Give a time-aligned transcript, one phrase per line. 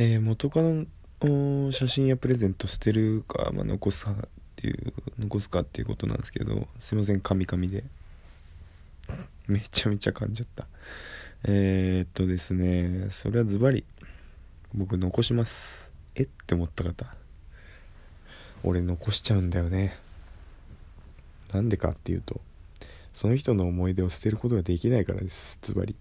[0.00, 0.86] えー、元カノ
[1.22, 4.14] の写真やプレゼント捨てるか、まあ、残すかっ
[4.54, 7.82] ていう残すかっていうことなんですけどすいませんカミカミで。
[9.48, 10.68] めちゃめちゃ噛んじゃった。
[11.42, 13.84] えー、っとですねそれはズバリ
[14.72, 15.90] 僕残します。
[16.14, 17.12] えって思った方。
[18.62, 19.98] 俺残しちゃうんだよね。
[21.52, 22.40] なんでかっていうと
[23.12, 25.58] その人の思い出を捨てることができないからです。
[25.60, 25.96] ズバリ。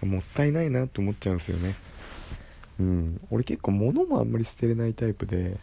[0.00, 1.74] もったいないなと思っちゃうんですよね。
[2.78, 3.20] うん。
[3.30, 5.58] 俺結構物もあんまり捨てれないタイプで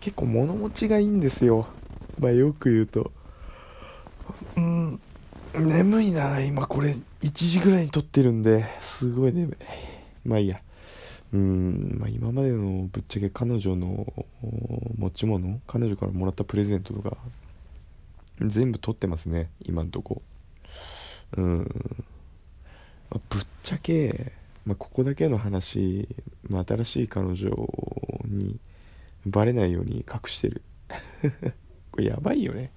[0.00, 1.66] 結構物持ちがいいんですよ。
[2.18, 3.12] まあよく言うと。
[4.56, 5.00] うん。
[5.54, 6.94] 眠いな今これ。
[7.22, 8.66] 1時ぐらいに撮ってるんで。
[8.80, 9.56] すごい眠い。
[10.28, 10.60] まあいいや。
[11.32, 14.06] うん、まあ、今までのぶっちゃけ彼女の
[14.96, 17.16] 持ち物彼女からもらったプレゼントとか
[18.40, 19.50] 全部取ってますね。
[19.64, 20.22] 今んとこ。
[21.36, 21.58] うん、
[23.10, 24.32] まあ、ぶっちゃけ、
[24.66, 26.08] まあ、ここだけの話、
[26.50, 27.50] まあ、新しい彼女
[28.24, 28.58] に
[29.24, 30.62] バレないように隠してる。
[31.92, 32.72] これやばいよね。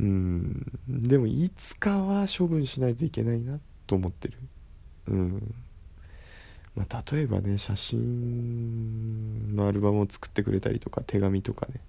[0.00, 0.80] うん。
[0.88, 4.34] でもいつかは処分しないといけないなと思ってる。
[5.08, 5.54] うん。
[6.74, 11.80] まあ、例えばね写真のアルバムを作ってくれたりとか手紙とかね。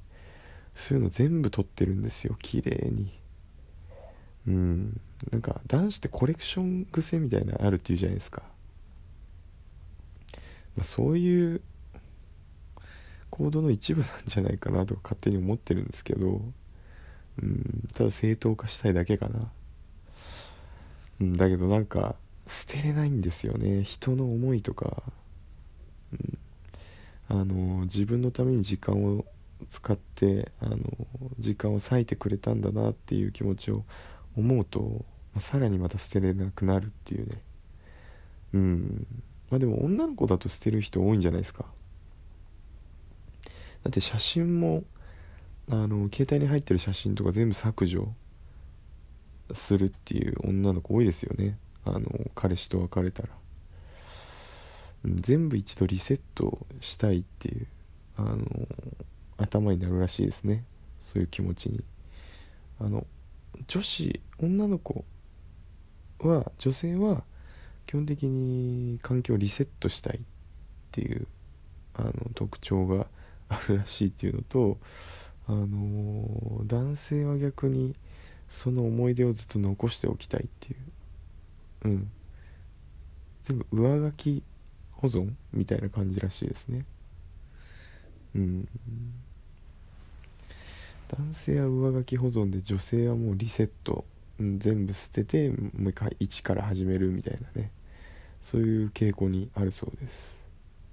[0.76, 3.12] そういうの全部撮ってるんですよ綺麗に。
[4.48, 5.02] うん。
[5.32, 8.44] なんか男子ってコレクション癖みたいなのあるっていうじゃないですか、
[10.76, 11.62] まあ、そういう
[13.30, 16.42] 行動の一部なんじゃないかなとか勝手に思ってるんですけど。
[17.42, 19.52] うんただ正当化したいだけかな。
[21.22, 22.16] うんだけどなんか
[22.48, 23.84] 捨てれないんですよね。
[23.84, 25.04] 人の思いとか、
[26.12, 26.38] うん、
[27.30, 29.26] あの自分のために時間を
[29.70, 30.78] 使ってあの
[31.40, 33.84] 時間を割いてくれたんだなっていう気持ちを
[34.36, 35.06] 思うと
[35.39, 37.42] さらにまた捨てれなくなるっていうね。
[38.53, 39.08] うん。
[39.50, 41.66] まあでも女の子だと捨てる人多いんじゃないですか。
[43.84, 44.84] だって写真も
[45.69, 48.13] あの携帯に入ってる写真とか全部削除
[49.53, 51.58] するっていう女の子多いですよね。
[51.85, 53.29] あの彼氏と別れたら。
[55.06, 57.68] 全部一度リセットしたいっていう
[58.16, 58.46] あの
[59.38, 60.63] 頭になるらしいですね。
[61.02, 61.84] そういう気持ちに。
[62.79, 63.06] あの
[63.68, 65.06] 女子女の子
[66.19, 67.24] は女性は
[67.85, 70.22] 基本的に環境をリセットしたいっ
[70.91, 71.28] ていう
[71.96, 73.07] あの特徴が
[73.50, 74.78] あるらしいっていうのと
[75.47, 77.96] あの男性は逆に
[78.50, 80.78] その思い出をずっと残しておきたいっていう。
[81.85, 82.12] うん。
[83.44, 84.44] 全部上書き
[84.91, 86.85] 保存みたいな感じらしいですね。
[88.35, 88.68] うん。
[91.09, 94.06] 男性は上書き保存で女性はもうリセット、
[94.40, 97.72] 全部捨ててもう一回一から始めるみたいなね。
[98.42, 100.38] そういう傾向にあるそうです。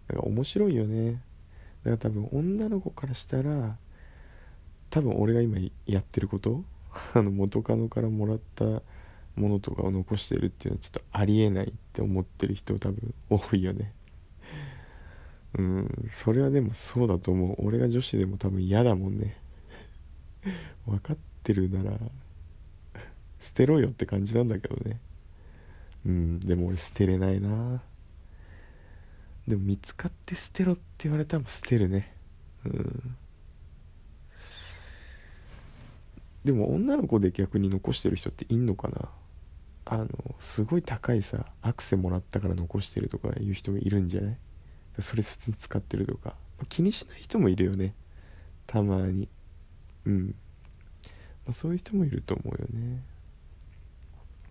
[0.09, 1.12] だから面白いよね。
[1.12, 3.77] だから多分女の子からしたら
[4.91, 6.65] 多分俺が今やってること
[7.15, 8.65] あの元カノからもらった
[9.37, 13.93] ものとかを残してるっていうのはちょっとありえないって思ってる人多分多いよね。
[15.59, 17.67] うんそれはでもそうだと思う。
[17.67, 19.37] 俺が女子でも多分嫌だもんね。
[20.87, 21.99] 分かってるなら
[23.41, 25.01] 捨てろよって感じなんだけどね。
[26.06, 27.83] うんでも俺捨てれないな。
[29.49, 32.15] でも見つかって捨てろって言われたら捨てるね。
[32.65, 33.17] うん。
[36.45, 39.09] でも女の子で逆に残してる人っていんのかな。
[39.87, 40.09] あの
[40.39, 44.37] すごい高いさアクセもらったから残してるとかいう人もいるんじゃない？
[45.01, 46.34] それ普通に使ってるとか、
[46.69, 47.95] 気にしない人もいるよね。
[48.67, 49.28] たまに。
[50.05, 53.03] うん、まあ、そういう人もいると思うよね。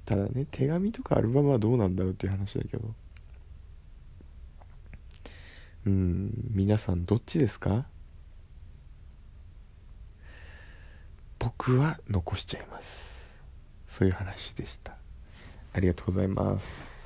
[0.09, 2.95] ただね手紙とかアルバムはどうなんだろうっていう話だけど。
[5.85, 7.85] うん皆さんどっちですか？
[11.37, 13.35] 僕は残しちゃいます。
[13.87, 14.97] そういう話でした。
[15.73, 16.98] ありがとうございます。